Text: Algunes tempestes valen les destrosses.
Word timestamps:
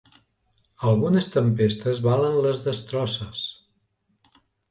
Algunes 0.91 1.27
tempestes 1.35 2.01
valen 2.07 2.39
les 2.47 2.63
destrosses. 2.69 3.45